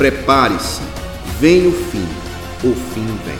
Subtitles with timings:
[0.00, 0.80] Prepare-se,
[1.38, 2.08] vem o fim,
[2.64, 3.38] o fim vem.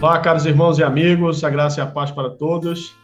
[0.00, 3.02] Olá, caros irmãos e amigos, a graça e a paz para todos.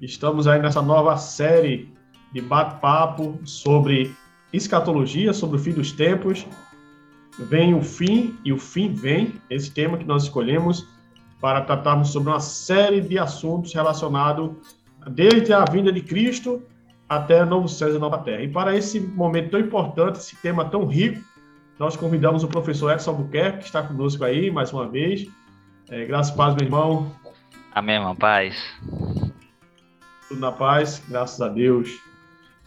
[0.00, 1.92] Estamos aí nessa nova série
[2.32, 4.14] de bate-papo sobre
[4.50, 6.46] escatologia, sobre o fim dos tempos.
[7.38, 10.88] Vem o fim e o fim vem, esse tema que nós escolhemos
[11.38, 14.52] para tratarmos sobre uma série de assuntos relacionados
[15.10, 16.62] desde a vinda de Cristo
[17.06, 18.42] até novo céu e nova terra.
[18.42, 21.22] E para esse momento tão importante, esse tema tão rico,
[21.78, 25.26] nós convidamos o professor Edson Albuquerque, que está conosco aí mais uma vez,
[25.90, 27.12] é, graças a paz, meu irmão.
[27.74, 28.16] Amém, irmão.
[28.16, 28.56] Paz.
[30.30, 31.98] Tudo na paz, graças a Deus.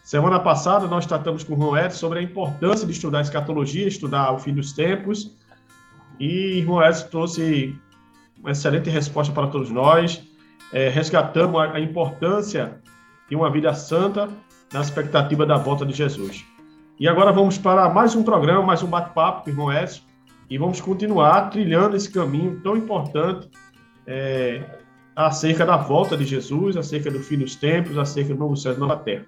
[0.04, 4.34] Semana passada nós tratamos com o João Edson sobre a importância de estudar escatologia, estudar
[4.34, 5.34] o fim dos tempos.
[6.20, 7.74] E irmão Edson trouxe
[8.38, 10.22] uma excelente resposta para todos nós.
[10.74, 12.82] É, resgatamos a, a importância
[13.30, 14.30] de uma vida santa
[14.74, 16.44] na expectativa da volta de Jesus.
[17.00, 20.02] E agora vamos para mais um programa, mais um bate-papo com o irmão Edson
[20.50, 23.48] e vamos continuar trilhando esse caminho tão importante
[24.06, 24.83] é,
[25.16, 28.78] acerca da volta de Jesus, acerca do fim dos tempos, acerca do novo céu e
[28.78, 29.26] nova terra.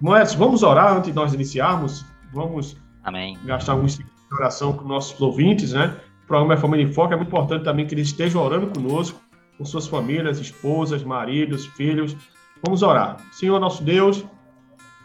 [0.00, 2.04] Moedas, vamos orar antes de nós iniciarmos?
[2.32, 3.38] Vamos Amém.
[3.44, 5.96] gastar alguns segundos de oração com nossos ouvintes, né?
[6.24, 9.20] O programa é Família em Foco, é muito importante também que eles estejam orando conosco,
[9.56, 12.16] com suas famílias, esposas, maridos, filhos.
[12.64, 13.16] Vamos orar.
[13.32, 14.24] Senhor nosso Deus,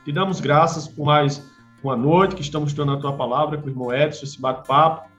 [0.03, 1.49] te damos graças por mais
[1.83, 5.09] uma noite que estamos estudando a tua palavra com o irmão Edson, esse bate-papo.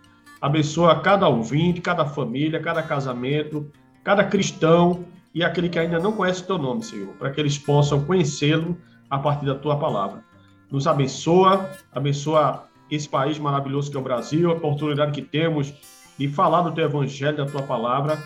[0.41, 3.71] Abençoa cada ouvinte, cada família, cada casamento,
[4.05, 7.59] cada cristão e aquele que ainda não conhece o teu nome, Senhor, para que eles
[7.59, 8.77] possam conhecê-lo
[9.09, 10.23] a partir da tua palavra.
[10.71, 15.73] Nos abençoa, abençoa esse país maravilhoso que é o Brasil, a oportunidade que temos
[16.19, 18.23] de falar do teu evangelho, da tua palavra,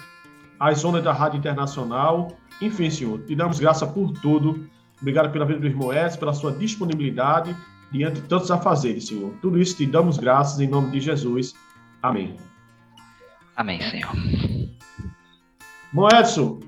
[0.58, 2.32] as ondas da Rádio Internacional.
[2.60, 4.68] Enfim, Senhor, te damos graça por tudo.
[5.00, 7.54] Obrigado pela vida do irmão S, pela sua disponibilidade
[7.92, 9.32] diante de tantos afazeres, Senhor.
[9.40, 11.54] Tudo isso te damos graças em nome de Jesus.
[12.02, 12.36] Amém.
[13.56, 14.65] Amém, Senhor.
[15.96, 16.60] Bom, Edson,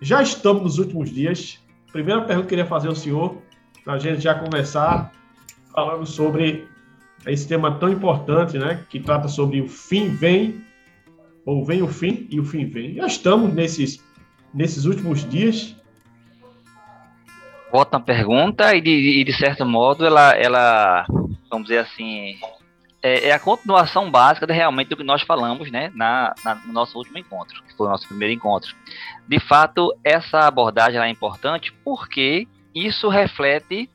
[0.00, 1.58] já estamos nos últimos dias.
[1.90, 3.36] Primeira pergunta que eu queria fazer ao senhor,
[3.82, 5.12] para a gente já começar
[5.74, 6.68] falando sobre
[7.26, 8.84] esse tema tão importante, né?
[8.88, 10.64] Que trata sobre o fim vem,
[11.44, 12.94] ou vem o fim e o fim vem.
[12.94, 14.00] Já estamos nesses,
[14.54, 15.74] nesses últimos dias.
[17.72, 21.06] Volta a pergunta e de, e de certo modo ela, ela,
[21.50, 22.36] vamos dizer assim,
[23.02, 26.72] é, é, a continuação básica de, realmente do que nós falamos né, na, na, no
[26.72, 28.74] nosso último encontro, foi o nosso primeiro encontro.
[29.26, 33.88] De fato, essa abordagem é importante porque isso reflete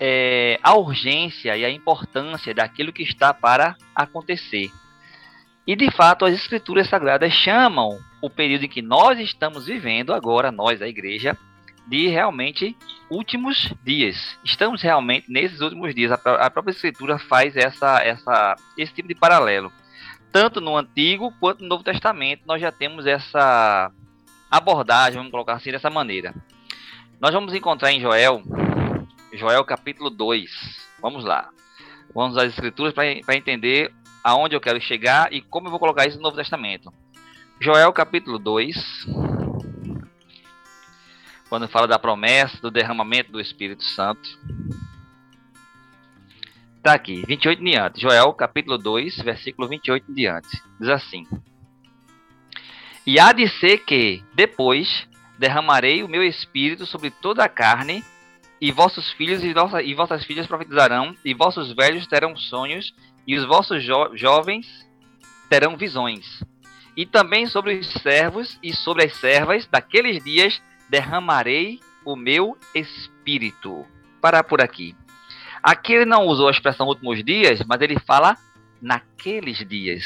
[0.00, 4.70] é, a urgência e a importância daquilo que está para acontecer.
[5.66, 10.50] E de fato, as escrituras sagradas chamam o período em que nós estamos vivendo agora,
[10.50, 11.36] nós, a igreja,
[11.86, 12.76] de realmente
[13.10, 14.38] últimos dias.
[14.44, 16.12] Estamos realmente nesses últimos dias.
[16.12, 19.72] A, própria escritura faz essa, essa, esse tipo de paralelo.
[20.32, 23.92] Tanto no Antigo quanto no Novo Testamento, nós já temos essa
[24.50, 26.34] abordagem, vamos colocar assim, dessa maneira.
[27.20, 28.42] Nós vamos encontrar em Joel,
[29.34, 30.50] Joel capítulo 2.
[31.02, 31.50] Vamos lá.
[32.14, 33.92] Vamos às escrituras para entender
[34.24, 36.92] aonde eu quero chegar e como eu vou colocar isso no Novo Testamento.
[37.60, 39.06] Joel capítulo 2,
[41.48, 44.38] quando fala da promessa do derramamento do Espírito Santo.
[46.82, 48.00] Está aqui, 28 em diante.
[48.00, 50.48] Joel, capítulo 2, versículo 28 em diante.
[50.80, 51.24] Diz assim:
[53.06, 55.06] E há de ser que, depois,
[55.38, 58.04] derramarei o meu espírito sobre toda a carne,
[58.60, 62.92] e vossos filhos e, nossa, e vossas filhas profetizarão, e vossos velhos terão sonhos,
[63.24, 64.66] e os vossos jo jovens
[65.48, 66.42] terão visões.
[66.96, 73.86] E também sobre os servos e sobre as servas daqueles dias derramarei o meu espírito.
[74.20, 74.96] Parar por aqui.
[75.62, 78.36] Aqui ele não usou a expressão últimos dias, mas ele fala
[78.80, 80.04] naqueles dias.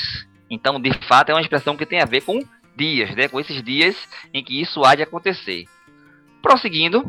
[0.50, 2.40] Então, de fato, é uma expressão que tem a ver com
[2.76, 3.26] dias, né?
[3.28, 3.96] com esses dias
[4.34, 5.64] em que isso há de acontecer.
[6.42, 7.02] Prosseguindo,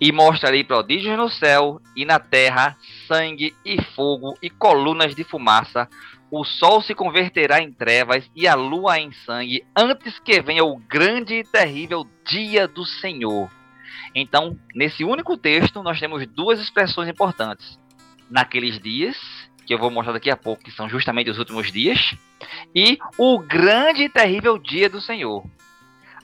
[0.00, 2.76] e mostrarei prodígios no céu e na terra,
[3.06, 5.88] sangue e fogo e colunas de fumaça,
[6.30, 10.76] o sol se converterá em trevas e a lua em sangue, antes que venha o
[10.76, 13.50] grande e terrível dia do Senhor.
[14.18, 17.78] Então, nesse único texto, nós temos duas expressões importantes.
[18.30, 19.14] Naqueles dias,
[19.66, 22.16] que eu vou mostrar daqui a pouco, que são justamente os últimos dias,
[22.74, 25.44] e o grande e terrível dia do Senhor.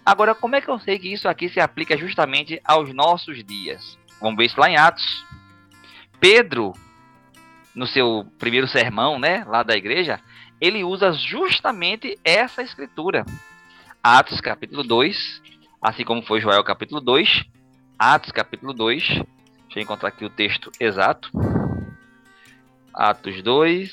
[0.07, 3.99] Agora, como é que eu sei que isso aqui se aplica justamente aos nossos dias?
[4.19, 5.27] Vamos ver isso lá em Atos.
[6.19, 6.73] Pedro,
[7.75, 10.19] no seu primeiro sermão, né, lá da igreja,
[10.59, 13.27] ele usa justamente essa escritura.
[14.03, 15.43] Atos capítulo 2,
[15.83, 17.45] assim como foi Joel capítulo 2,
[18.05, 19.25] Atos capítulo 2, deixa
[19.77, 21.31] eu encontrar aqui o texto exato.
[22.93, 23.93] Atos 2,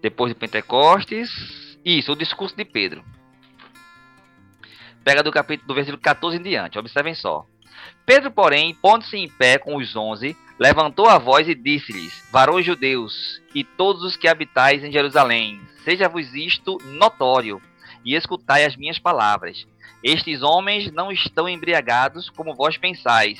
[0.00, 1.28] depois de Pentecostes,
[1.84, 3.04] isso, o discurso de Pedro.
[5.04, 7.44] Pega do capítulo do versículo 14 em diante, observem só.
[8.06, 13.42] Pedro, porém, pondo-se em pé com os onze, levantou a voz e disse-lhes: Varões judeus,
[13.54, 17.60] e todos os que habitais em Jerusalém, seja-vos isto notório,
[18.02, 19.66] e escutai as minhas palavras.
[20.02, 23.38] Estes homens não estão embriagados como vós pensais,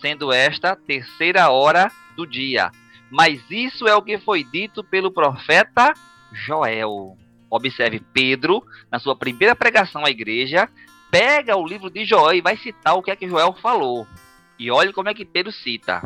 [0.00, 2.70] sendo esta terceira hora do dia.
[3.10, 5.92] Mas isso é o que foi dito pelo profeta
[6.32, 7.16] Joel.
[7.48, 10.68] Observe Pedro, na sua primeira pregação à igreja,
[11.10, 14.06] pega o livro de Joel e vai citar o que é que Joel falou.
[14.58, 16.02] E olhe como é que Pedro cita.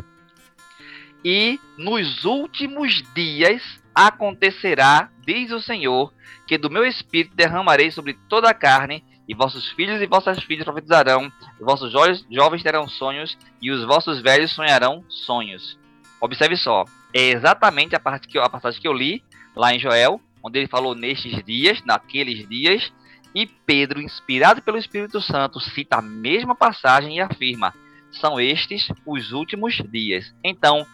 [1.23, 3.61] E nos últimos dias
[3.93, 6.13] acontecerá, diz o Senhor,
[6.47, 10.65] que do meu espírito derramarei sobre toda a carne, e vossos filhos e vossas filhas
[10.65, 15.79] profetizarão, e vossos jovens, terão sonhos, e os vossos velhos sonharão sonhos.
[16.19, 16.83] Observe só,
[17.13, 19.23] é exatamente a, parte que, a passagem que eu li
[19.55, 22.91] lá em Joel, onde ele falou nestes dias, naqueles dias,
[23.33, 27.73] e Pedro, inspirado pelo Espírito Santo, cita a mesma passagem e afirma:
[28.11, 30.35] são estes os últimos dias.
[30.43, 30.85] Então,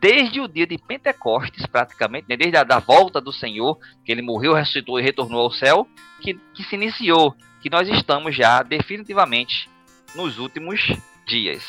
[0.00, 4.20] desde o dia de Pentecostes, praticamente, né, desde a da volta do Senhor, que ele
[4.20, 5.86] morreu, ressuscitou e retornou ao céu,
[6.20, 9.70] que, que se iniciou, que nós estamos já definitivamente
[10.14, 10.94] nos últimos
[11.26, 11.64] dias.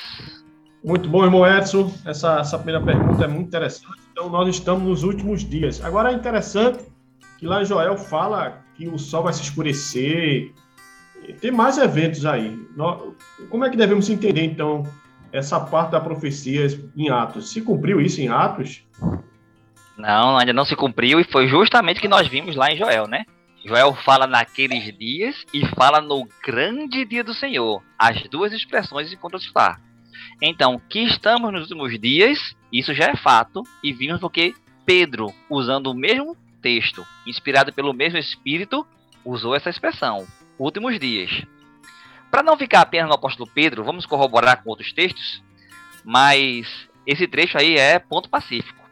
[0.83, 1.89] Muito bom, irmão Edson.
[2.05, 4.01] Essa, essa primeira pergunta é muito interessante.
[4.11, 5.81] Então, nós estamos nos últimos dias.
[5.81, 6.83] Agora, é interessante
[7.37, 10.53] que lá em Joel fala que o sol vai se escurecer.
[11.39, 12.59] Tem mais eventos aí.
[13.49, 14.83] Como é que devemos entender, então,
[15.31, 17.53] essa parte da profecia em Atos?
[17.53, 18.85] Se cumpriu isso em Atos?
[19.97, 23.07] Não, ainda não se cumpriu e foi justamente o que nós vimos lá em Joel,
[23.07, 23.25] né?
[23.65, 27.81] Joel fala naqueles dias e fala no grande dia do Senhor.
[27.97, 29.79] As duas expressões encontram-se lá.
[30.39, 34.53] Então, que estamos nos últimos dias, isso já é fato, e vimos porque
[34.85, 38.85] Pedro, usando o mesmo texto, inspirado pelo mesmo Espírito,
[39.23, 40.27] usou essa expressão,
[40.59, 41.31] últimos dias.
[42.29, 45.43] Para não ficar apenas no apóstolo Pedro, vamos corroborar com outros textos,
[46.03, 46.67] mas
[47.07, 48.84] esse trecho aí é ponto pacífico.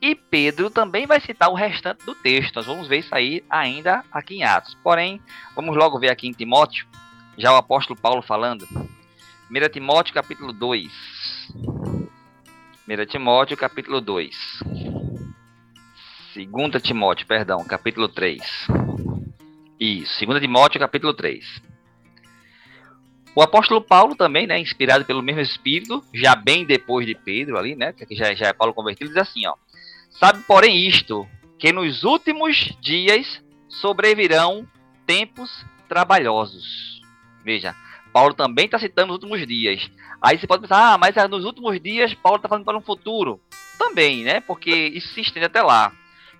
[0.00, 2.56] E Pedro também vai citar o restante do texto.
[2.56, 4.76] Nós vamos ver isso aí ainda aqui em Atos.
[4.82, 5.20] Porém,
[5.56, 6.86] vamos logo ver aqui em Timóteo,
[7.36, 8.66] já o apóstolo Paulo falando.
[9.50, 10.92] 1 Timóteo capítulo 2.
[12.88, 14.60] 1 Timóteo capítulo 2.
[16.34, 18.40] 2 Timóteo, perdão, capítulo 3.
[19.80, 21.44] Isso, 2 Timóteo, capítulo 3.
[23.34, 27.74] O apóstolo Paulo também, né, inspirado pelo mesmo Espírito, já bem depois de Pedro ali,
[27.74, 29.54] né, que já, já é Paulo convertido, diz assim, ó.
[30.10, 31.26] Sabe, porém, isto,
[31.58, 34.66] que nos últimos dias sobrevirão
[35.06, 37.00] tempos trabalhosos.
[37.44, 37.74] Veja,
[38.12, 39.90] Paulo também está citando os últimos dias.
[40.20, 42.82] Aí você pode pensar, ah, mas é nos últimos dias Paulo está falando para um
[42.82, 43.40] futuro.
[43.78, 45.92] Também, né, porque isso se estende até lá.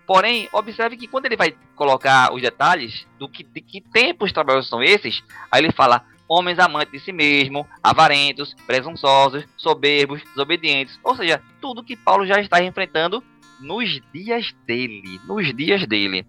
[0.07, 4.71] Porém, observe que quando ele vai colocar os detalhes do que, de que tempos trabalhosos
[4.71, 5.23] são esses,
[5.53, 10.99] aí ele fala homens amantes de si mesmo, avarentos, presunçosos, soberbos, desobedientes.
[11.03, 13.23] Ou seja, tudo que Paulo já está enfrentando
[13.61, 16.27] nos dias dele, nos dias dele.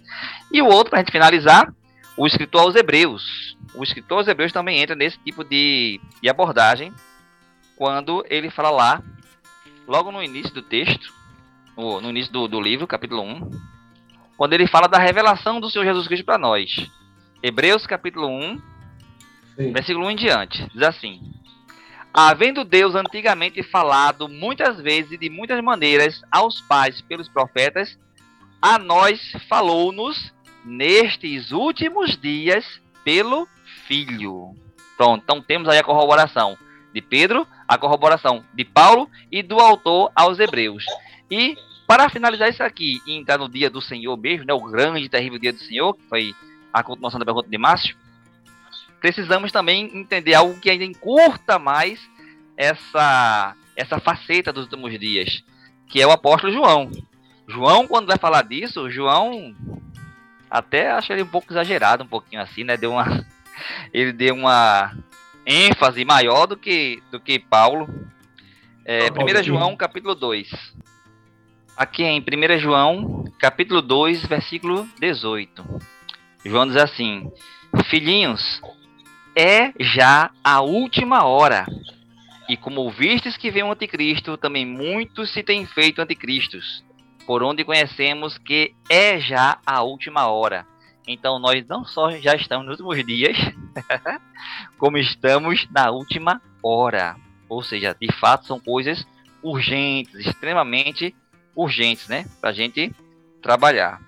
[0.52, 1.74] E o outro, para a gente finalizar,
[2.18, 3.58] o escritor aos Hebreus.
[3.74, 6.94] O escritor aos Hebreus também entra nesse tipo de, de abordagem,
[7.76, 9.04] quando ele fala lá,
[9.88, 11.14] logo no início do texto,
[11.78, 13.52] no, no início do, do livro, capítulo 1,
[14.36, 16.90] quando ele fala da revelação do Senhor Jesus Cristo para nós.
[17.42, 18.62] Hebreus capítulo 1,
[19.56, 19.72] Sim.
[19.72, 20.70] versículo 1 em diante.
[20.74, 21.22] Diz assim:
[22.14, 27.98] Havendo Deus antigamente falado muitas vezes e de muitas maneiras aos pais pelos profetas,
[28.62, 30.34] a nós falou-nos
[30.66, 32.66] nestes últimos dias
[33.04, 33.48] pelo
[33.88, 34.56] Filho.
[34.98, 36.58] Pronto, então temos aí a corroboração
[36.94, 40.84] de Pedro, a corroboração de Paulo e do autor aos Hebreus.
[41.30, 41.56] E
[41.88, 45.10] para finalizar isso aqui e entrar no dia do Senhor mesmo, né, o grande e
[45.10, 46.36] terrível dia do Senhor, que foi
[46.74, 47.96] a continuação da pergunta de Márcio,
[49.00, 52.00] precisamos também entender algo que ainda encurta mais
[52.58, 55.44] essa, essa faceta dos últimos dias,
[55.88, 56.92] que é o apóstolo João.
[57.48, 59.56] João, quando vai falar disso, João
[60.50, 62.76] até acho ele um pouco exagerado, um pouquinho assim, né?
[62.76, 63.26] Deu uma,
[63.94, 64.96] ele deu uma
[65.46, 67.88] ênfase maior do que, do que Paulo.
[68.86, 70.50] É, 1 João, capítulo 2.
[71.78, 75.64] Aqui em 1 João, capítulo 2, versículo 18.
[76.44, 77.32] João diz assim:
[77.90, 78.60] Filhinhos,
[79.40, 81.66] é já a última hora.
[82.50, 86.84] E como ouvistes que vem o anticristo, também muitos se têm feito anticristos,
[87.26, 90.66] por onde conhecemos que é já a última hora.
[91.08, 93.38] Então nós não só já estamos nos últimos dias,
[94.78, 97.16] como estamos na última hora.
[97.48, 99.08] Ou seja, de fato são coisas
[99.42, 101.16] urgentes, extremamente
[101.56, 102.26] urgentes, né?
[102.42, 102.94] Para a gente
[103.42, 104.02] trabalhar.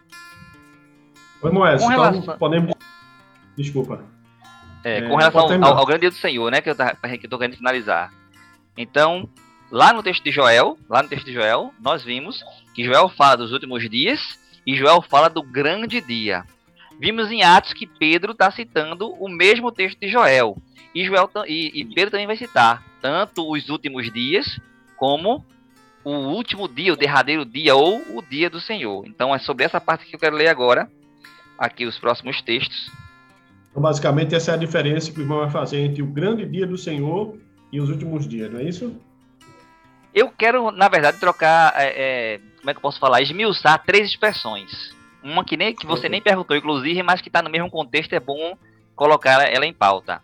[1.41, 2.37] Oi, Moés, então relação...
[2.37, 2.73] podemos.
[3.55, 4.20] Desculpa.
[4.83, 6.61] É, é com relação ao, ao, grande dia do Senhor, né?
[6.61, 8.11] Que eu estou querendo finalizar.
[8.77, 9.29] Então,
[9.69, 13.37] lá no texto de Joel, lá no texto de Joel, nós vimos que Joel fala
[13.37, 16.43] dos últimos dias e Joel fala do grande dia.
[16.99, 20.57] Vimos em Atos que Pedro está citando o mesmo texto de Joel.
[20.93, 24.59] E, Joel, e, e Pedro também vai citar tanto os últimos dias
[24.97, 25.43] como
[26.03, 29.05] o último dia, o derradeiro dia ou o dia do Senhor.
[29.07, 30.89] Então é sobre essa parte que eu quero ler agora,
[31.57, 32.91] aqui os próximos textos.
[33.71, 36.67] Então, basicamente, essa é a diferença que o irmão vai fazer entre o grande dia
[36.67, 37.37] do Senhor
[37.71, 38.95] e os últimos dias, não é isso?
[40.13, 41.85] Eu quero, na verdade, trocar, é,
[42.35, 44.93] é, como é que eu posso falar, esmiuçar três expressões.
[45.23, 48.19] Uma que, nem, que você nem perguntou, inclusive, mas que está no mesmo contexto, é
[48.19, 48.57] bom
[48.93, 50.21] colocar ela em pauta.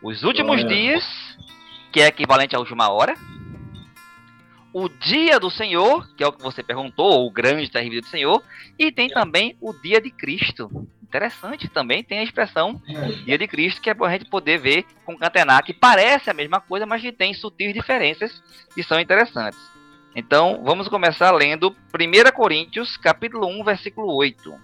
[0.00, 1.04] Os últimos dias,
[1.92, 3.14] que é equivalente à última hora.
[4.72, 8.42] O dia do Senhor, que é o que você perguntou, o grande terrível do Senhor.
[8.78, 10.70] E tem também o dia de Cristo.
[11.10, 12.80] Interessante também, tem a expressão
[13.24, 16.60] dia de Cristo, que é para a gente poder ver, concatenar, que parece a mesma
[16.60, 18.40] coisa, mas que tem sutis diferenças
[18.72, 19.58] que são interessantes.
[20.14, 24.54] Então, vamos começar lendo 1 Coríntios, capítulo 1, versículo 8.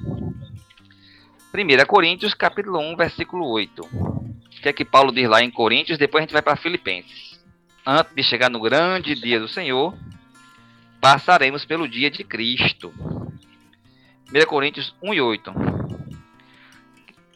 [1.53, 4.27] 1 Coríntios, capítulo 1, versículo 8
[4.67, 7.39] que é que Paulo diz lá em Coríntios, depois a gente vai para Filipenses.
[7.87, 9.95] Antes de chegar no grande dia do Senhor,
[11.01, 12.93] passaremos pelo dia de Cristo.
[14.35, 15.76] 1 Coríntios 1 e 8.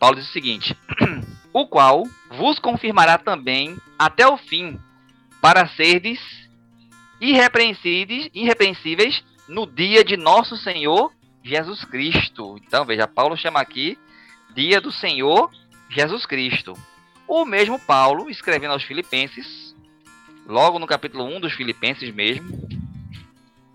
[0.01, 0.75] Paulo diz o seguinte:
[1.53, 4.81] O qual vos confirmará também até o fim,
[5.43, 6.19] para serdes
[7.21, 11.13] irrepreensíveis, irrepreensíveis no dia de nosso Senhor
[11.45, 12.57] Jesus Cristo.
[12.67, 13.99] Então, veja, Paulo chama aqui
[14.55, 15.51] dia do Senhor
[15.91, 16.73] Jesus Cristo.
[17.29, 19.77] O mesmo Paulo, escrevendo aos Filipenses,
[20.47, 22.69] logo no capítulo 1 dos Filipenses mesmo,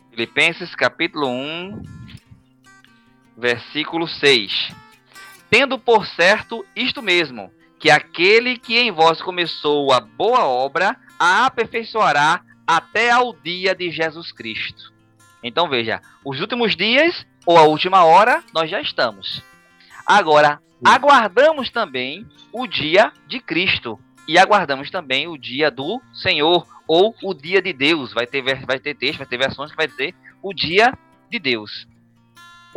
[0.09, 1.83] Filipenses capítulo 1,
[3.37, 4.84] versículo 6.
[5.49, 11.45] Tendo por certo isto mesmo, que aquele que em vós começou a boa obra, a
[11.45, 14.93] aperfeiçoará até ao dia de Jesus Cristo.
[15.43, 19.43] Então veja, os últimos dias ou a última hora nós já estamos.
[20.05, 27.15] Agora, aguardamos também o dia de Cristo e aguardamos também o dia do Senhor ou
[27.21, 28.13] o dia de Deus.
[28.13, 30.93] Vai ter, vai ter texto, vai ter versões que vai dizer o dia
[31.29, 31.87] de Deus.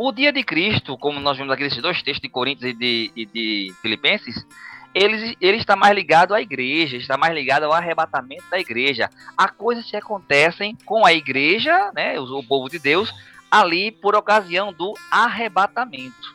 [0.01, 3.11] O dia de Cristo, como nós vimos aqui nesses dois textos de Coríntios e de,
[3.13, 4.47] e de Filipenses,
[4.95, 9.09] ele, ele está mais ligado à igreja, está mais ligado ao arrebatamento da igreja.
[9.37, 13.13] Há coisas que acontecem com a igreja, né, o, povo de Deus,
[13.51, 16.33] ali por ocasião do arrebatamento.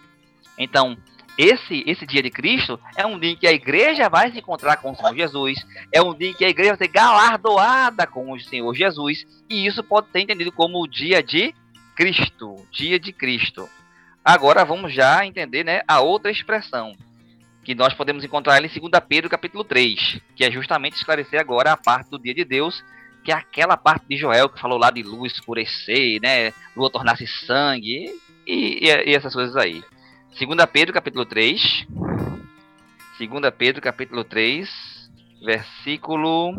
[0.59, 0.94] Então,
[1.38, 4.76] esse, esse dia de Cristo é um dia em que a igreja vai se encontrar
[4.76, 8.30] com o Senhor Jesus, é um dia em que a igreja vai ser galardoada com
[8.30, 11.54] o Senhor Jesus, e isso pode ser entendido como o dia de
[11.94, 13.68] Cristo, dia de Cristo.
[14.24, 16.96] Agora vamos já entender né, a outra expressão,
[17.62, 21.76] que nós podemos encontrar em 2 Pedro capítulo 3, que é justamente esclarecer agora a
[21.76, 22.82] parte do dia de Deus,
[23.22, 27.26] que é aquela parte de Joel que falou lá de luz escurecer, né, lua tornar-se
[27.26, 28.10] sangue,
[28.46, 29.82] e, e, e essas coisas aí.
[30.38, 31.86] 2 Pedro capítulo 3.
[33.18, 34.68] 2 Pedro capítulo 3,
[35.44, 36.54] versículo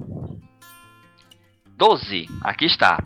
[1.77, 2.30] 12.
[2.42, 3.04] Aqui está.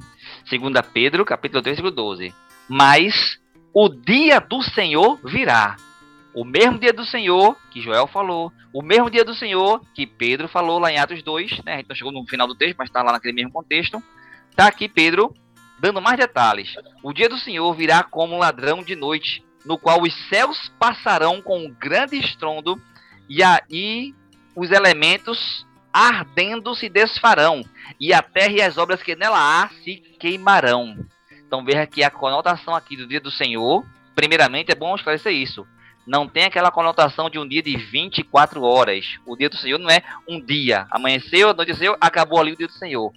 [0.50, 2.34] 2 Pedro capítulo 3, versículo 12.
[2.68, 3.39] Mas
[3.74, 5.75] o dia do Senhor virá.
[6.34, 10.48] O mesmo dia do Senhor que Joel falou, o mesmo dia do Senhor que Pedro
[10.48, 11.74] falou lá em Atos 2, né?
[11.74, 14.01] A gente não chegou no final do texto, mas está lá naquele mesmo contexto.
[14.50, 15.34] Está aqui Pedro
[15.79, 16.75] dando mais detalhes.
[17.03, 21.41] O dia do Senhor virá como um ladrão de noite, no qual os céus passarão
[21.41, 22.79] com um grande estrondo,
[23.29, 24.13] e aí
[24.56, 27.63] os elementos ardendo se desfarão,
[28.00, 30.98] e a terra e as obras que nela há se queimarão.
[31.46, 35.65] Então veja que a conotação aqui do dia do Senhor, primeiramente é bom esclarecer isso.
[36.05, 39.19] Não tem aquela conotação de um dia de 24 horas.
[39.25, 40.88] O dia do Senhor não é um dia.
[40.89, 43.13] Amanheceu, anoiteceu, acabou ali o dia do Senhor.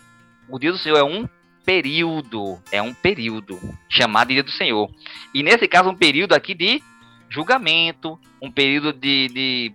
[0.49, 1.26] O dia do Senhor é um
[1.64, 4.91] período, é um período chamado Dia do Senhor.
[5.33, 6.83] E nesse caso, um período aqui de
[7.31, 9.73] julgamento, um período de, de,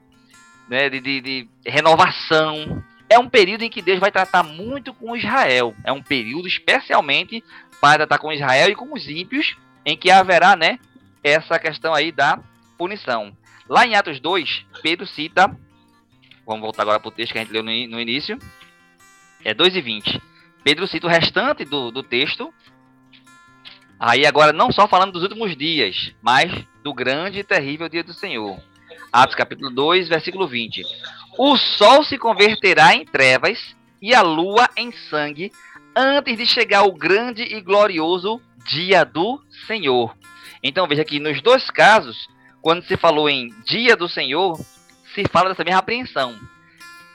[0.69, 2.83] né, de, de, de renovação.
[3.09, 5.75] É um período em que Deus vai tratar muito com Israel.
[5.83, 7.43] É um período especialmente
[7.79, 10.79] para tratar com Israel e com os ímpios, em que haverá né,
[11.23, 12.39] essa questão aí da
[12.77, 13.35] punição.
[13.69, 15.47] Lá em Atos 2, Pedro cita,
[16.45, 18.37] vamos voltar agora para o texto que a gente leu no, no início,
[19.43, 20.21] é 2 e 20.
[20.63, 22.53] Pedro cita o restante do, do texto,
[23.99, 26.51] aí agora não só falando dos últimos dias, mas
[26.83, 28.59] do grande e terrível dia do Senhor.
[29.11, 30.83] Atos capítulo 2, versículo 20.
[31.37, 35.51] O sol se converterá em trevas e a lua em sangue
[35.95, 40.17] antes de chegar o grande e glorioso dia do Senhor.
[40.63, 42.27] Então veja que nos dois casos,
[42.59, 44.59] quando se falou em dia do Senhor,
[45.13, 46.39] se fala dessa mesma apreensão,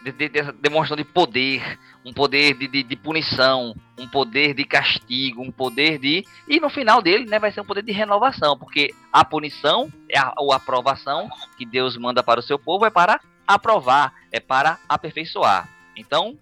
[0.05, 4.65] de, de, dessa demonstração de poder, um poder de, de, de, punição, um poder de
[4.65, 6.25] castigo, um poder de.
[6.47, 10.17] E no final dele, né, vai ser um poder de renovação, porque a punição é
[10.17, 14.41] a, ou a aprovação que Deus manda para o seu povo é para aprovar, é
[14.41, 15.69] para aperfeiçoar.
[15.97, 16.39] Então,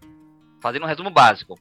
[0.61, 1.59] fazendo um resumo básico,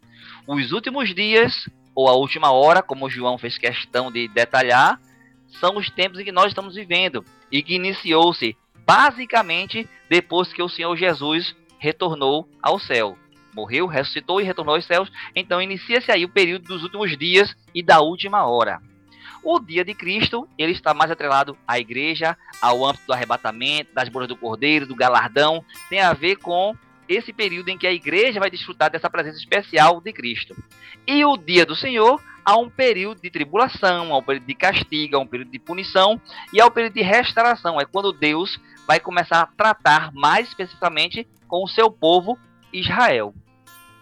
[0.47, 4.99] os últimos dias, ou a última hora, como o João fez questão de detalhar,
[5.59, 8.55] são os tempos em que nós estamos vivendo e que iniciou-se
[8.85, 13.17] basicamente depois que o Senhor Jesus retornou ao céu.
[13.53, 15.11] Morreu, ressuscitou e retornou aos céus.
[15.35, 18.79] Então inicia-se aí o período dos últimos dias e da última hora.
[19.43, 24.09] O dia de Cristo, ele está mais atrelado à igreja, ao âmbito do arrebatamento, das
[24.09, 26.75] bolas do cordeiro, do galardão, tem a ver com
[27.07, 30.55] esse período em que a igreja vai desfrutar dessa presença especial de Cristo.
[31.07, 35.15] E o dia do Senhor há um período de tribulação, há um período de castigo,
[35.15, 36.21] há um período de punição
[36.53, 37.81] e há um período de restauração.
[37.81, 42.37] É quando Deus vai começar a tratar mais especificamente com o seu povo
[42.71, 43.33] Israel.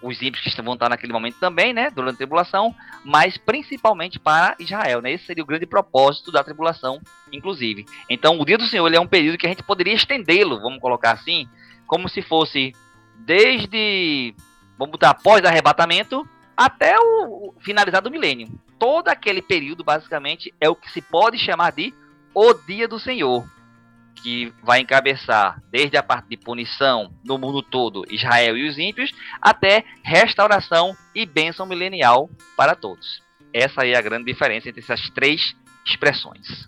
[0.01, 4.56] Os ímpios que vão estar naquele momento também, né, durante a tribulação, mas principalmente para
[4.60, 5.12] Israel, né?
[5.12, 7.01] Esse seria o grande propósito da tribulação,
[7.32, 7.86] inclusive.
[8.10, 11.12] Então, o dia do Senhor é um período que a gente poderia estendê-lo, vamos colocar
[11.12, 11.48] assim,
[11.88, 12.74] como se fosse
[13.16, 14.36] desde,
[14.77, 15.18] vamos botar,
[16.56, 18.48] até o, o finalizar do milênio.
[18.80, 21.94] Todo aquele período, basicamente, é o que se pode chamar de
[22.34, 23.48] o dia do Senhor,
[24.21, 29.11] que vai encabeçar desde a parte de punição no mundo todo, Israel e os ímpios,
[29.42, 33.22] até restauração e bênção milenial para todos.
[33.53, 36.68] Essa é a grande diferença entre essas três expressões.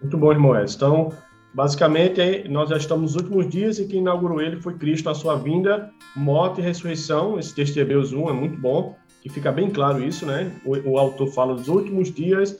[0.00, 0.54] Muito bom, irmão.
[0.62, 1.12] Então,
[1.56, 5.36] Basicamente, nós já estamos nos últimos dias e quem inaugurou ele foi Cristo, a sua
[5.36, 7.38] vinda, morte e ressurreição.
[7.38, 10.52] Esse texto de Hebreus 1 é muito bom, que fica bem claro isso, né?
[10.66, 12.58] O, o autor fala dos últimos dias,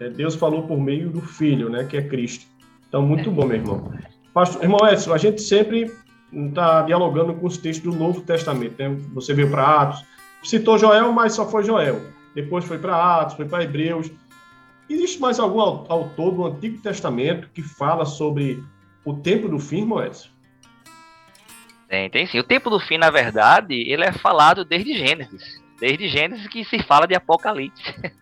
[0.00, 1.84] é, Deus falou por meio do Filho, né?
[1.84, 2.46] Que é Cristo.
[2.88, 3.92] Então, muito bom, meu irmão.
[4.32, 5.90] Pastor, irmão Edson, a gente sempre
[6.32, 8.96] está dialogando com os textos do Novo Testamento, né?
[9.14, 10.04] Você veio para Atos,
[10.42, 12.00] citou Joel, mas só foi Joel.
[12.34, 14.10] Depois foi para Atos, foi para Hebreus.
[14.88, 18.62] Existe mais algum autor do Antigo Testamento que fala sobre
[19.04, 20.30] o tempo do fim, Moés?
[21.88, 22.38] Tem, tem sim.
[22.38, 25.62] O tempo do fim, na verdade, ele é falado desde Gênesis.
[25.80, 27.82] Desde Gênesis que se fala de Apocalipse.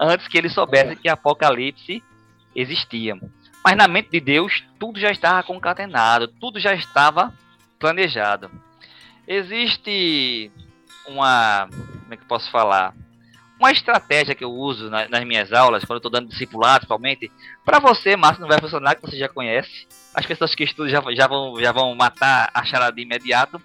[0.00, 0.96] Antes que ele soubesse é.
[0.96, 2.02] que Apocalipse
[2.54, 3.14] existia.
[3.64, 7.32] Mas na mente de Deus, tudo já estava concatenado, tudo já estava
[7.78, 8.50] planejado.
[9.26, 10.50] Existe
[11.06, 11.68] uma.
[11.68, 12.94] Como é que eu posso falar?
[13.62, 17.30] uma estratégia que eu uso na, nas minhas aulas, quando eu estou dando discipulado, principalmente,
[17.64, 19.86] para você, Márcio, não vai funcionar, que você já conhece.
[20.12, 23.62] As pessoas que estudam já, já, vão, já vão matar a charada de imediato.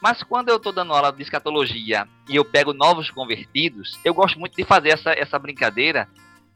[0.00, 4.38] Mas quando eu estou dando aula de escatologia e eu pego novos convertidos, eu gosto
[4.38, 6.06] muito de fazer essa, essa brincadeira,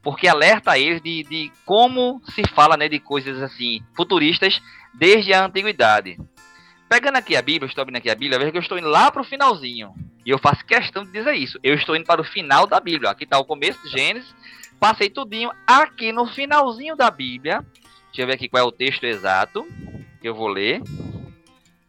[0.05, 4.61] porque alerta eles de, de como se fala né, de coisas assim futuristas
[4.93, 6.19] desde a antiguidade.
[6.87, 9.09] Pegando aqui a Bíblia, estou abrindo aqui a Bíblia, veja que eu estou indo lá
[9.09, 9.95] para o finalzinho.
[10.23, 11.59] E eu faço questão de dizer isso.
[11.63, 13.09] Eu estou indo para o final da Bíblia.
[13.09, 14.35] Aqui está o começo de Gênesis.
[14.79, 15.49] Passei tudinho.
[15.65, 17.65] Aqui no finalzinho da Bíblia.
[18.07, 19.65] Deixa eu ver aqui qual é o texto exato
[20.21, 20.83] que eu vou ler.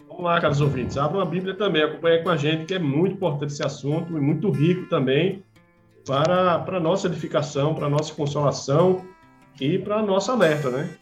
[0.09, 0.96] Vamos lá, caros ouvintes.
[0.96, 1.83] Abra a Bíblia também.
[1.83, 5.42] Acompanhe com a gente, que é muito importante esse assunto e muito rico também
[6.06, 9.04] para, a nossa edificação, para a nossa consolação
[9.60, 10.96] e para a nossa alerta, né?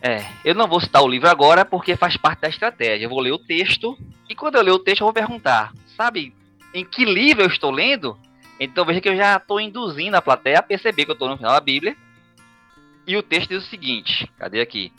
[0.00, 3.04] É, eu não vou citar o livro agora porque faz parte da estratégia.
[3.04, 3.98] Eu vou ler o texto
[4.28, 6.34] e quando eu ler o texto eu vou perguntar, sabe,
[6.72, 8.16] em que livro eu estou lendo?
[8.58, 11.36] Então veja que eu já estou induzindo a plateia a perceber que eu estou no
[11.36, 11.96] final da Bíblia.
[13.06, 14.92] E o texto diz o seguinte: cadê aqui?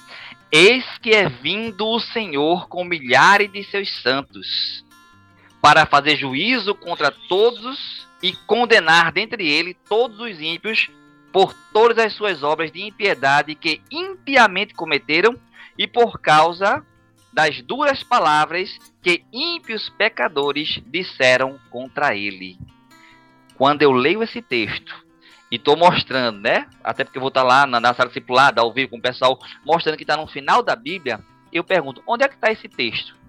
[0.52, 4.83] Eis que é vindo o Senhor com milhares de seus santos,
[5.64, 10.92] para fazer juízo contra todos e condenar dentre ele todos os ímpios
[11.32, 15.40] por todas as suas obras de impiedade que impiamente cometeram
[15.78, 16.86] e por causa
[17.32, 22.58] das duras palavras que ímpios pecadores disseram contra ele.
[23.56, 24.94] Quando eu leio esse texto
[25.50, 26.68] e estou mostrando, né?
[26.84, 29.02] Até porque eu vou estar tá lá na, na sala discipulada, ao vivo com o
[29.02, 31.22] pessoal, mostrando que está no final da Bíblia,
[31.54, 33.23] eu pergunto, onde é que está esse texto?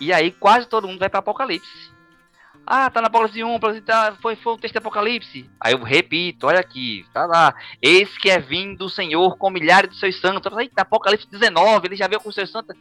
[0.00, 1.96] E aí quase todo mundo vai para Apocalipse.
[2.66, 5.48] Ah, tá na Apocalipse 1, tá, foi, foi o texto do Apocalipse.
[5.60, 7.54] Aí eu repito, olha aqui, tá lá.
[7.80, 10.52] Eis que é vindo o Senhor com milhares de seus santos.
[10.56, 12.76] Aí tá Apocalipse 19, ele já veio com seus santos.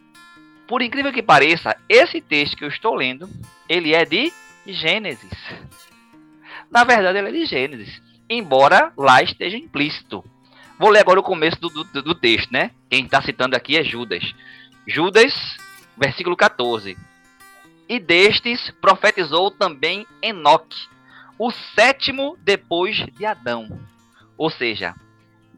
[0.67, 3.29] Por incrível que pareça, esse texto que eu estou lendo,
[3.69, 4.33] ele é de
[4.65, 5.37] Gênesis.
[6.71, 8.01] Na verdade, ele é de Gênesis.
[8.27, 10.23] Embora lá esteja implícito.
[10.79, 12.71] Vou ler agora o começo do, do, do texto, né?
[12.89, 14.33] Quem está citando aqui é Judas.
[14.87, 15.57] Judas,
[15.97, 16.97] versículo 14.
[17.87, 20.87] E destes profetizou também Enoque,
[21.37, 23.79] o sétimo depois de Adão.
[24.37, 24.95] Ou seja,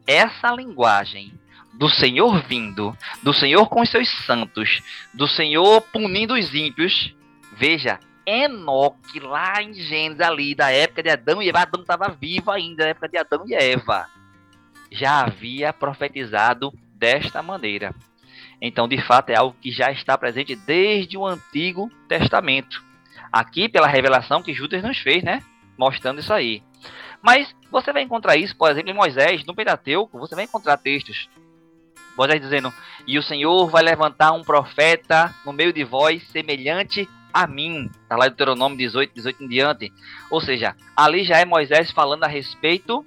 [0.06, 1.32] essa linguagem
[1.72, 4.82] do Senhor vindo, do Senhor com os seus santos,
[5.14, 7.14] do Senhor punindo os ímpios.
[7.52, 12.50] Veja, Enoque, lá em Gênesis, ali, da época de Adão e Eva, Adão estava vivo
[12.50, 14.06] ainda, da época de Adão e Eva,
[14.90, 17.94] já havia profetizado desta maneira.
[18.60, 22.82] Então, de fato, é algo que já está presente desde o Antigo Testamento.
[23.32, 25.42] Aqui, pela revelação que Judas nos fez, né?
[25.76, 26.62] Mostrando isso aí.
[27.22, 31.28] Mas você vai encontrar isso, por exemplo, em Moisés, no Pentateuco, você vai encontrar textos.
[32.16, 32.72] Moisés dizendo:
[33.06, 37.90] E o Senhor vai levantar um profeta no meio de vós, semelhante a mim.
[38.02, 39.92] Está lá em Deuteronômio 18, 18 em diante.
[40.30, 43.04] Ou seja, ali já é Moisés falando a respeito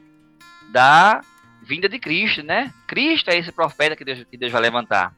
[0.71, 1.21] da
[1.61, 2.73] vinda de Cristo, né?
[2.87, 5.13] Cristo é esse profeta que Deus, que Deus vai levantar.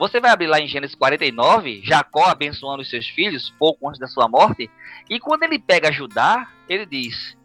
[0.00, 4.06] Você vai abrir lá em Gênesis 49, Jacó abençoando os seus filhos pouco antes da
[4.06, 4.70] sua morte,
[5.10, 7.36] e quando ele pega Judá, ele diz: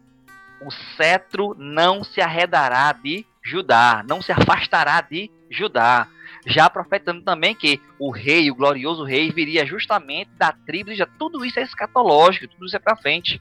[0.62, 6.08] O cetro não se arredará de Judá, não se afastará de Judá.
[6.46, 11.10] Já profetando também que o rei, o glorioso rei, viria justamente da tribo de Judá.
[11.18, 13.38] Tudo isso é escatológico, tudo isso é para frente.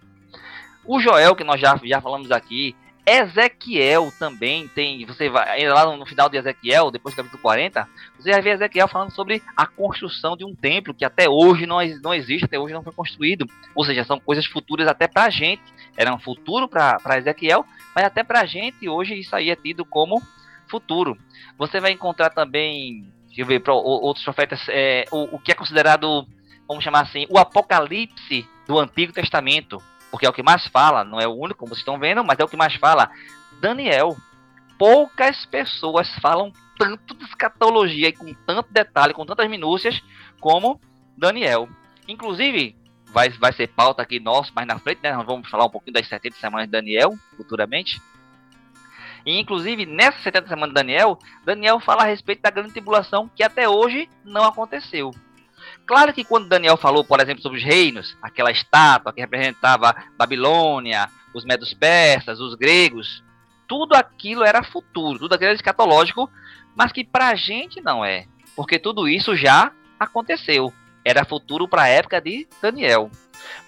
[0.83, 2.75] O Joel, que nós já, já falamos aqui,
[3.05, 7.87] Ezequiel também tem, você vai lá no final de Ezequiel, depois do capítulo 40,
[8.17, 11.77] você vai ver Ezequiel falando sobre a construção de um templo que até hoje não,
[12.01, 13.45] não existe, até hoje não foi construído.
[13.75, 15.61] Ou seja, são coisas futuras até para a gente.
[15.95, 17.63] Era um futuro para Ezequiel,
[17.95, 20.21] mas até para a gente hoje isso aí é tido como
[20.67, 21.15] futuro.
[21.57, 25.55] Você vai encontrar também, deixa eu ver, para outros profetas, é, o, o que é
[25.55, 26.27] considerado,
[26.67, 29.81] vamos chamar assim, o apocalipse do Antigo Testamento
[30.15, 32.39] porque é o que mais fala, não é o único, como vocês estão vendo, mas
[32.39, 33.11] é o que mais fala.
[33.59, 34.15] Daniel.
[34.77, 40.01] Poucas pessoas falam tanto de escatologia e com tanto detalhe, com tantas minúcias,
[40.39, 40.79] como
[41.17, 41.67] Daniel.
[42.07, 45.13] Inclusive, vai, vai ser pauta aqui nosso mais na frente, né?
[45.13, 48.01] Nós vamos falar um pouquinho das 70 semanas de Daniel, futuramente.
[49.25, 53.43] E, inclusive, nessa 70 semanas de Daniel, Daniel fala a respeito da grande tribulação que
[53.43, 55.11] até hoje não aconteceu.
[55.85, 61.09] Claro que quando Daniel falou, por exemplo, sobre os reinos, aquela estátua que representava Babilônia,
[61.33, 63.23] os medos persas, os gregos,
[63.67, 66.29] tudo aquilo era futuro, tudo aquilo era escatológico,
[66.75, 70.73] mas que para a gente não é, porque tudo isso já aconteceu.
[71.03, 73.11] Era futuro para a época de Daniel.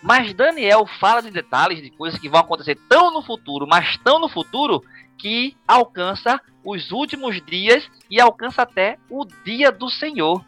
[0.02, 4.18] Mas Daniel fala de detalhes de coisas que vão acontecer tão no futuro, mas tão
[4.18, 4.84] no futuro,
[5.18, 10.44] que alcança os últimos dias e alcança até o dia do Senhor.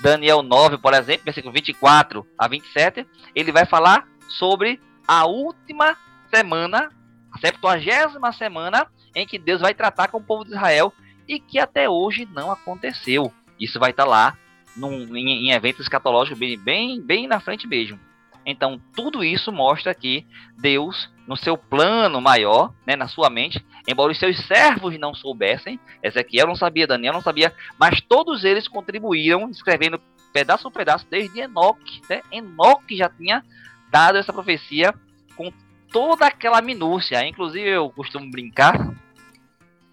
[0.00, 5.96] Daniel 9, por exemplo, versículo 24 a 27, ele vai falar sobre a última
[6.32, 6.90] semana,
[7.32, 10.92] a 70 semana, em que Deus vai tratar com o povo de Israel
[11.28, 13.32] e que até hoje não aconteceu.
[13.58, 14.36] Isso vai estar lá
[14.76, 17.98] num, em, em eventos escatológicos bem, bem, bem na frente mesmo.
[18.44, 20.26] Então, tudo isso mostra que
[20.58, 25.78] Deus, no seu plano maior, né, na sua mente, embora os seus servos não soubessem,
[26.02, 30.00] Ezequiel não sabia, Daniel não sabia, mas todos eles contribuíram, escrevendo
[30.32, 32.02] pedaço por pedaço, desde Enoque.
[32.10, 32.20] Né?
[32.32, 33.44] Enoque já tinha
[33.92, 34.92] dado essa profecia
[35.36, 35.52] com
[35.92, 37.24] toda aquela minúcia.
[37.24, 38.92] Inclusive, eu costumo brincar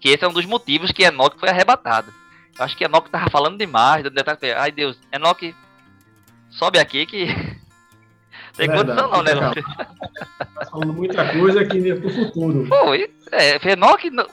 [0.00, 2.12] que esse é um dos motivos que Enoque foi arrebatado.
[2.58, 4.04] Eu acho que Enoque estava falando demais.
[4.56, 5.54] Ai, Deus, Enoque,
[6.50, 7.26] sobe aqui que
[8.58, 9.32] tem condição não, né?
[10.54, 12.68] Tá falando muita coisa aqui pro futuro.
[12.68, 12.92] Pô,
[13.30, 14.26] é, Fenoc não,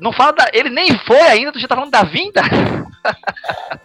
[0.00, 2.42] não fala da, Ele nem foi ainda, tu já tá falando da vinda?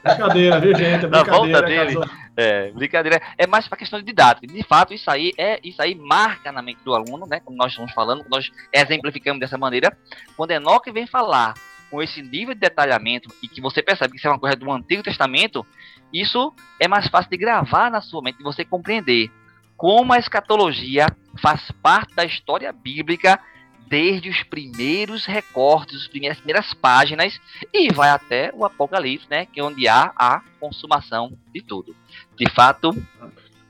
[0.03, 1.05] Brincadeira, viu, gente?
[1.05, 1.99] É da volta dele.
[2.35, 3.21] É, brincadeira.
[3.37, 4.47] É mais pra questão de didática.
[4.47, 7.39] De fato, isso aí é isso aí marca na mente do aluno, né?
[7.39, 9.95] Como nós estamos falando, nós exemplificamos dessa maneira.
[10.35, 11.53] Quando Enoque vem falar
[11.91, 14.69] com esse nível de detalhamento e que você percebe que isso é uma coisa do
[14.71, 15.65] Antigo Testamento,
[16.11, 19.29] isso é mais fácil de gravar na sua mente, de você compreender
[19.77, 21.07] como a escatologia
[21.41, 23.39] faz parte da história bíblica
[23.87, 27.39] desde os primeiros recortes, as primeiras, páginas,
[27.73, 31.95] e vai até o Apocalipse, né, que é onde há a consumação de tudo.
[32.35, 32.91] De fato,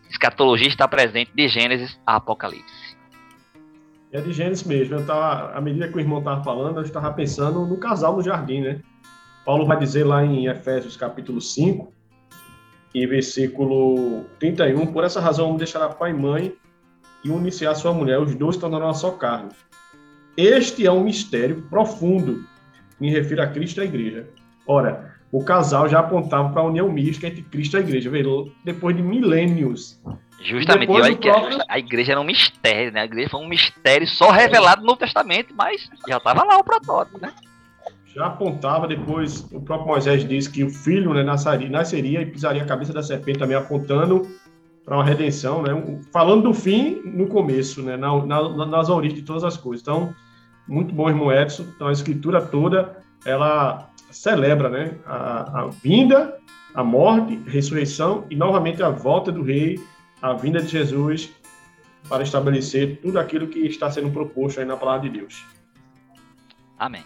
[0.09, 2.95] escatologia está presente de Gênesis a Apocalipse.
[4.11, 4.95] É de Gênesis mesmo.
[4.95, 8.23] Eu tava, à medida que o irmão estava falando, eu estava pensando no casal no
[8.23, 8.81] jardim, né?
[9.45, 11.91] Paulo vai dizer lá em Efésios capítulo 5,
[12.95, 16.55] e versículo 31, por essa razão vamos deixar pai e mãe
[17.25, 19.49] e unir-se sua mulher, os dois tornarão a só carne.
[20.37, 22.45] Este é um mistério profundo.
[22.97, 24.29] Me refiro a Cristo e a igreja.
[24.65, 28.49] Ora, o casal já apontava para a união mística entre Cristo e a igreja, veio
[28.63, 30.01] depois de milênios.
[30.41, 31.59] Justamente, olha que próprio...
[31.67, 33.01] a igreja era um mistério, né?
[33.01, 36.63] A igreja foi um mistério só revelado no Novo Testamento, mas já estava lá o
[36.63, 37.33] protótipo, né?
[38.15, 42.63] Já apontava depois, o próprio Moisés disse que o filho né, nasceria, nasceria e pisaria
[42.63, 44.25] a cabeça da serpente, também apontando
[44.85, 45.71] para uma redenção, né?
[46.13, 47.97] Falando do fim no começo, né?
[47.97, 49.81] Na, na, nas origens de todas as coisas.
[49.81, 50.15] Então,
[50.65, 51.63] muito bom, irmão Edson.
[51.75, 54.93] Então, a escritura toda, ela celebra, né?
[55.05, 56.37] A, a vinda,
[56.73, 59.77] a morte, a ressurreição e novamente a volta do rei,
[60.21, 61.33] a vinda de Jesus
[62.07, 65.43] para estabelecer tudo aquilo que está sendo proposto aí na palavra de Deus.
[66.79, 67.03] Amém.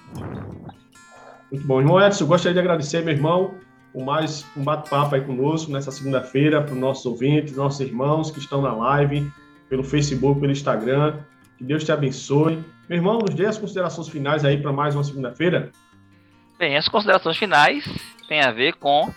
[1.52, 1.80] Muito bom.
[1.80, 3.56] Irmão Edson, gostaria de agradecer, meu irmão,
[3.92, 8.40] por mais um bate-papo aí conosco nessa segunda-feira, para os nossos ouvintes, nossos irmãos que
[8.40, 9.32] estão na live,
[9.68, 11.18] pelo Facebook, pelo Instagram.
[11.58, 12.64] Que Deus te abençoe.
[12.88, 15.72] Meu irmão, nos dê as considerações finais aí para mais uma segunda-feira.
[16.58, 17.84] Bem, as considerações finais
[18.28, 19.12] têm a ver com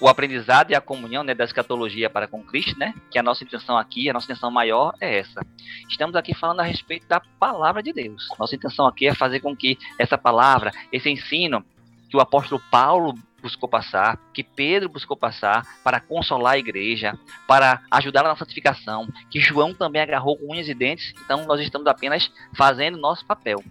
[0.00, 2.94] o aprendizado e a comunhão né, da escatologia para com Cristo, né?
[3.10, 5.44] Que a nossa intenção aqui, a nossa intenção maior é essa.
[5.88, 8.28] Estamos aqui falando a respeito da palavra de Deus.
[8.38, 11.64] Nossa intenção aqui é fazer com que essa palavra, esse ensino
[12.08, 17.82] que o apóstolo Paulo buscou passar, que Pedro buscou passar para consolar a igreja, para
[17.90, 21.14] ajudar na santificação, que João também agarrou com unhas e dentes.
[21.24, 23.62] Então nós estamos apenas fazendo nosso papel,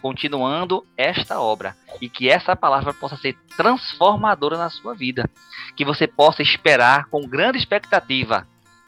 [0.00, 5.28] continuando esta obra e que essa palavra possa ser transformadora na sua vida,
[5.76, 8.46] que você possa esperar com grande expectativa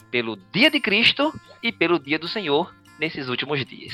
[0.09, 3.93] pelo dia de Cristo e pelo dia do Senhor nesses últimos dias.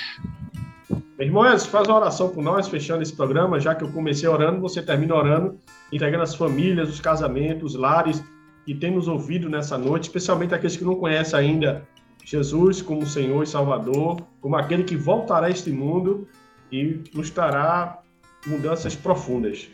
[1.20, 4.84] Irmãos, faz uma oração com nós, fechando esse programa, já que eu comecei orando, você
[4.84, 5.58] termina orando,
[5.92, 8.24] entregando as famílias, os casamentos, os lares
[8.66, 11.88] que tem nos ouvido nessa noite, especialmente aqueles que não conhecem ainda
[12.24, 16.28] Jesus como Senhor e Salvador, como aquele que voltará a este mundo
[16.72, 17.02] e
[17.34, 18.00] trará
[18.46, 19.70] mudanças profundas.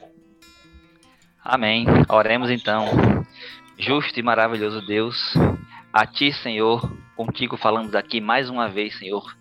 [1.43, 1.85] Amém.
[2.09, 2.85] Oremos então.
[3.77, 5.33] Justo e maravilhoso Deus,
[5.91, 9.35] a Ti, Senhor, contigo falamos aqui mais uma vez, Senhor,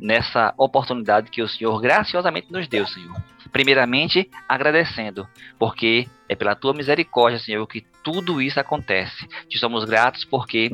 [0.00, 3.14] nessa oportunidade que o Senhor graciosamente nos deu, Senhor.
[3.52, 9.28] Primeiramente, agradecendo, porque é pela Tua misericórdia, Senhor, que tudo isso acontece.
[9.48, 10.70] Te somos gratos porque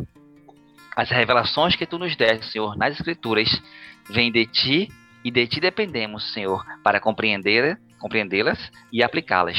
[0.96, 3.50] as revelações que Tu nos deste, Senhor, nas Escrituras,
[4.09, 4.88] vêm de Ti
[5.24, 9.58] e de ti dependemos, Senhor, para compreender, compreendê-las e aplicá-las.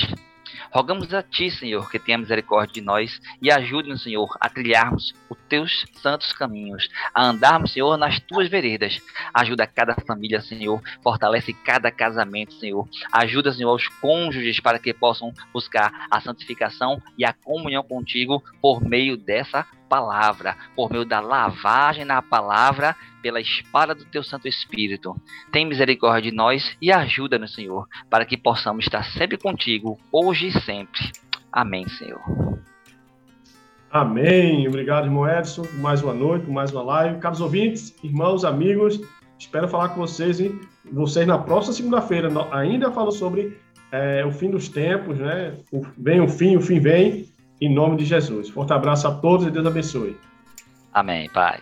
[0.72, 5.38] Rogamos a Ti, Senhor, que tenha misericórdia de nós e ajude-nos, Senhor, a trilharmos os
[5.48, 9.00] Teus santos caminhos, a andarmos, Senhor, nas Tuas veredas.
[9.34, 12.88] Ajuda cada família, Senhor, fortalece cada casamento, Senhor.
[13.12, 18.82] Ajuda, Senhor, os cônjuges para que possam buscar a santificação e a comunhão contigo por
[18.82, 25.16] meio dessa palavra, por meio da lavagem na palavra, pela espada do teu Santo Espírito.
[25.52, 30.62] Tem misericórdia de nós e ajuda-nos, Senhor, para que possamos estar sempre contigo, hoje e
[30.62, 31.12] sempre.
[31.52, 32.22] Amém, Senhor.
[33.90, 34.68] Amém.
[34.68, 37.20] Obrigado, irmão Edson, mais uma noite, mais uma live.
[37.20, 39.00] Caros ouvintes, irmãos, amigos,
[39.40, 40.60] espero falar com vocês, hein?
[40.92, 42.30] vocês na próxima segunda-feira.
[42.52, 43.58] Ainda falo sobre
[43.92, 45.56] é, o fim dos tempos, né?
[45.72, 47.26] O, vem o fim, o fim vem
[47.60, 48.50] em nome de Jesus.
[48.50, 50.18] Forte abraço a todos e Deus abençoe.
[50.94, 51.30] Amém.
[51.30, 51.62] Paz.